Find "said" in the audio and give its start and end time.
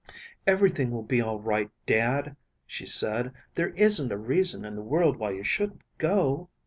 2.87-3.31